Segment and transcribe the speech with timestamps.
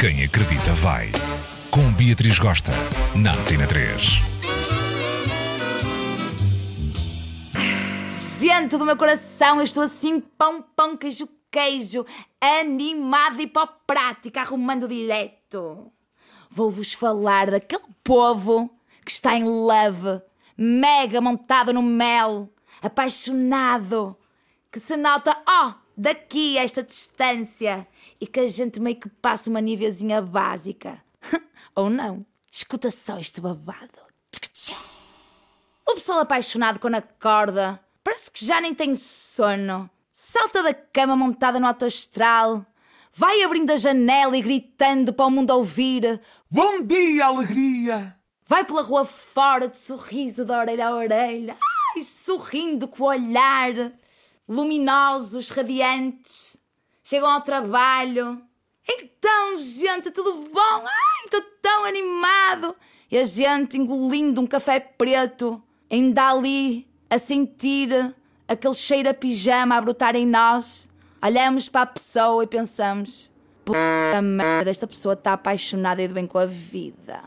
[0.00, 1.10] Quem acredita vai.
[1.72, 2.70] Com Beatriz Gosta,
[3.16, 4.22] na Antena 3.
[8.08, 12.06] Gente do meu coração, eu estou assim, pão, pão, queijo, queijo,
[12.40, 13.50] animada e
[13.84, 15.90] prática, arrumando direto.
[16.48, 18.70] Vou-vos falar daquele povo
[19.04, 20.22] que está em love,
[20.56, 22.48] mega montado no mel,
[22.80, 24.16] apaixonado,
[24.78, 27.86] que se nota, ó, oh, daqui a esta distância
[28.20, 31.02] e que a gente meio que passa uma nívelzinha básica.
[31.74, 32.24] Ou não.
[32.50, 34.08] Escuta só este babado.
[35.86, 39.90] O pessoal apaixonado quando acorda parece que já nem tem sono.
[40.12, 42.64] Salta da cama montada no alto astral.
[43.12, 46.20] Vai abrindo a janela e gritando para o mundo ouvir.
[46.50, 48.16] Bom dia, alegria!
[48.46, 51.56] Vai pela rua fora de sorriso de orelha a orelha.
[51.94, 53.74] Ai, sorrindo com o olhar.
[54.48, 56.56] Luminosos, radiantes.
[57.04, 58.40] Chegam ao trabalho.
[58.88, 60.84] Então, gente, tudo bom?
[60.86, 62.74] Ai, estou tão animado!
[63.10, 68.14] E a gente engolindo um café preto, ainda ali a sentir
[68.46, 70.90] aquele cheiro a pijama a brotar em nós.
[71.22, 73.30] Olhamos para a pessoa e pensamos:
[73.66, 77.22] puta merda, esta pessoa está apaixonada e de bem com a vida.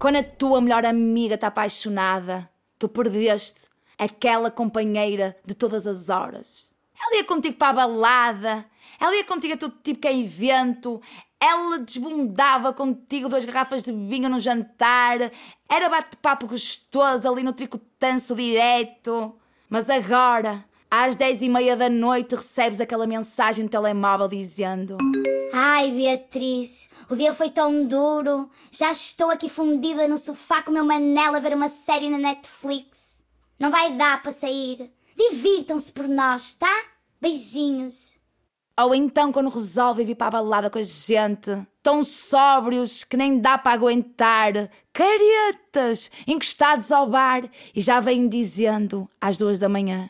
[0.00, 3.69] Quando a tua melhor amiga está apaixonada, tu perdeste
[4.00, 6.72] aquela companheira de todas as horas.
[6.98, 8.66] Ela ia contigo para a balada,
[8.98, 11.00] ela ia contigo a todo tipo que é evento,
[11.38, 15.30] ela desbundava contigo duas garrafas de vinho no jantar,
[15.68, 19.34] era bate-papo gostoso ali no tricotanço direto.
[19.68, 24.96] Mas agora, às dez e meia da noite, recebes aquela mensagem no telemóvel dizendo:
[25.52, 28.50] Ai, Beatriz, o dia foi tão duro.
[28.70, 32.18] Já estou aqui fundida no sofá com o meu manela a ver uma série na
[32.18, 33.09] Netflix.
[33.60, 34.90] Não vai dar para sair.
[35.14, 36.74] Divirtam-se por nós, tá?
[37.20, 38.18] Beijinhos.
[38.80, 41.50] Ou então quando resolvem vir para a balada com a gente,
[41.82, 47.42] tão sóbrios que nem dá para aguentar, caretas, encostados ao bar
[47.74, 50.08] e já vêm dizendo às duas da manhã: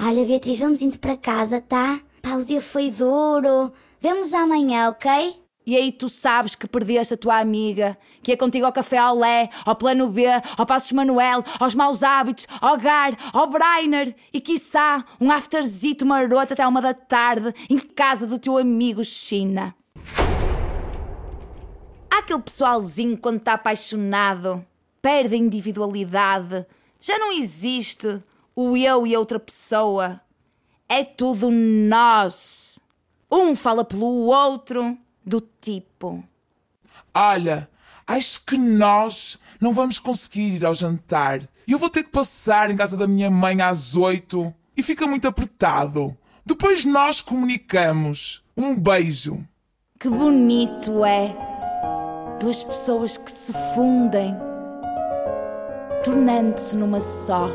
[0.00, 2.00] Olha, Beatriz, vamos indo para casa, tá?
[2.20, 3.72] Pá, o dia foi duro.
[4.00, 5.40] Vemos amanhã, ok?
[5.66, 9.16] E aí tu sabes que perdeste a tua amiga, que ia contigo ao café ao
[9.16, 10.24] Lé, ao Plano B,
[10.56, 16.54] ao Passos Manuel, aos Maus Hábitos, ao Gar, ao Brainer e quiçá um afterzito maroto
[16.54, 19.74] até uma da tarde em casa do teu amigo China.
[22.10, 24.64] Há aquele pessoalzinho quando está apaixonado,
[25.02, 26.66] perde a individualidade,
[26.98, 28.22] já não existe
[28.56, 30.20] o eu e a outra pessoa.
[30.88, 32.80] É tudo nós.
[33.30, 36.24] Um fala pelo outro do tipo:
[37.14, 37.68] Olha,
[38.06, 41.40] acho que nós não vamos conseguir ir ao jantar.
[41.66, 44.52] E eu vou ter que passar em casa da minha mãe às oito.
[44.76, 46.16] E fica muito apertado.
[46.44, 48.42] Depois nós comunicamos.
[48.56, 49.46] Um beijo.
[49.98, 51.36] Que bonito é.
[52.40, 54.34] Duas pessoas que se fundem,
[56.02, 57.50] tornando-se numa só.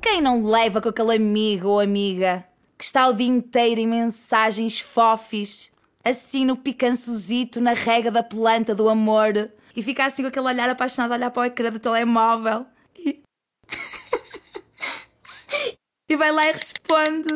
[0.00, 2.44] Quem não leva com aquele amigo ou amiga
[2.84, 5.72] que está o dia inteiro em mensagens fofis,
[6.04, 10.68] assim no picançozito, na rega da planta do amor, e fica assim com aquele olhar
[10.68, 12.66] apaixonado a olhar para o ecrã do telemóvel.
[12.98, 13.22] E...
[16.10, 17.32] e vai lá e responde.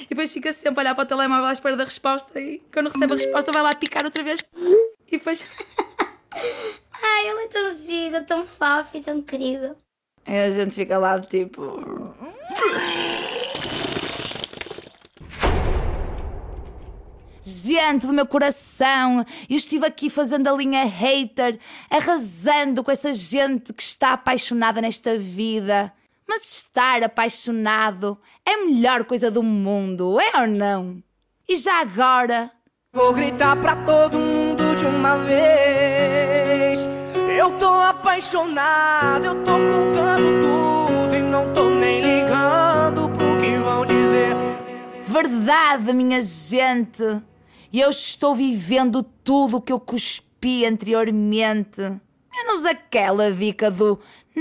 [0.00, 2.40] E depois fica sempre a olhar para o telemóvel à espera da resposta.
[2.40, 4.42] E quando recebe a resposta, vai lá picar outra vez.
[5.06, 5.46] E depois.
[6.32, 9.76] Ai, ela é tão gira, tão fofa e tão querida.
[10.26, 11.78] E a gente fica lá tipo.
[17.48, 19.24] Gente do meu coração.
[19.48, 21.58] Eu estive aqui fazendo a linha hater,
[21.90, 25.92] arrasando com essa gente que está apaixonada nesta vida.
[26.28, 31.02] Mas estar apaixonado é a melhor coisa do mundo, é ou não?
[31.48, 32.50] E já agora?
[32.92, 36.86] Vou gritar pra todo mundo de uma vez.
[37.34, 43.84] Eu tô apaixonado, eu tô contando tudo e não tô nem ligando pro que vão
[43.86, 44.34] dizer.
[45.04, 47.22] Verdade, minha gente.
[47.72, 51.80] E eu estou vivendo tudo o que eu cuspi anteriormente.
[52.30, 53.98] Menos aquela dica do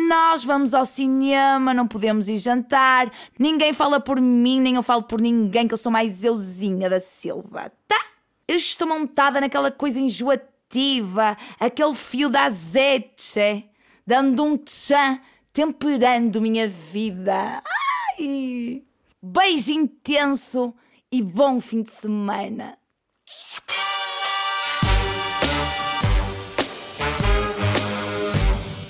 [0.08, 5.02] nós vamos ao cinema, não podemos ir jantar, ninguém fala por mim, nem eu falo
[5.02, 8.00] por ninguém, que eu sou mais euzinha da Silva, tá?
[8.48, 13.68] Eu estou montada naquela coisa enjoativa, aquele fio da azeite,
[14.06, 15.20] dando um tchan,
[15.52, 17.64] temperando minha vida.
[18.20, 18.84] Ai!
[19.22, 20.76] Beijo intenso
[21.12, 22.78] e bom fim de semana.